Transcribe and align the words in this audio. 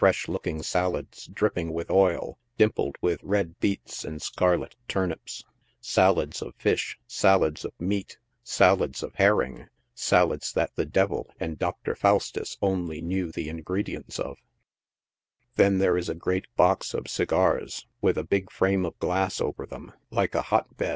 h 0.03 0.27
looking 0.27 0.63
salads 0.63 1.27
dripping 1.27 1.71
with 1.71 1.91
oil, 1.91 2.39
dimpled 2.57 2.95
with 3.01 3.23
red 3.23 3.59
beets 3.59 4.03
and 4.03 4.19
scarlet 4.19 4.75
turnips; 4.87 5.43
salads 5.79 6.41
Offish, 6.41 6.97
salads 7.05 7.63
of 7.63 7.71
meat, 7.79 8.17
salads 8.41 9.03
of 9.03 9.13
herring, 9.13 9.67
salads 9.93 10.53
that 10.53 10.71
the 10.75 10.87
devil 10.87 11.29
and 11.39 11.59
Dr. 11.59 11.93
Faustus 11.93 12.57
only 12.63 12.99
know 12.99 13.29
the 13.29 13.47
ingredients 13.47 14.17
of; 14.17 14.39
then 15.53 15.77
there 15.77 15.95
is 15.99 16.09
a 16.09 16.15
great 16.15 16.47
box 16.55 16.95
of 16.95 17.07
segars, 17.07 17.85
with 18.01 18.17
a 18.17 18.23
big 18.23 18.49
frame 18.51 18.87
of 18.87 18.97
glass 18.97 19.39
over 19.39 19.67
them, 19.67 19.91
like 20.09 20.33
a 20.33 20.39
WHERE 20.39 20.43
GERMANS 20.43 20.49
MOST 20.49 20.49
DO 20.49 20.49
CONGREGATE. 20.85 20.89